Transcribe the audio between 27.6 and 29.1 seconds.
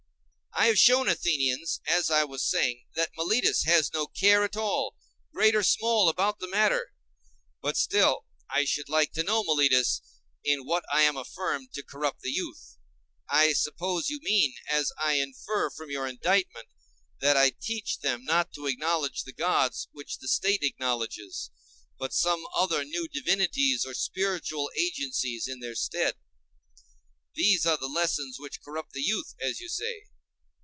are the lessons which corrupt the